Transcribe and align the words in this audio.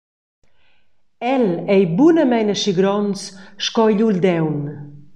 El 1.33 1.45
ei 1.75 1.83
bunamein 1.95 2.53
aschi 2.53 2.73
gronds 2.79 3.21
sco 3.65 3.83
igl 3.93 4.05
uldaun. 4.07 4.59